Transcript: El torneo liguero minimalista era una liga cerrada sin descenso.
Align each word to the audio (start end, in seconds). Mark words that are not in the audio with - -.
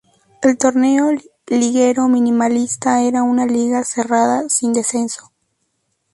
El 0.41 0.57
torneo 0.57 1.11
liguero 1.45 2.07
minimalista 2.07 3.03
era 3.03 3.21
una 3.21 3.45
liga 3.45 3.83
cerrada 3.83 4.49
sin 4.49 4.73
descenso. 4.73 5.31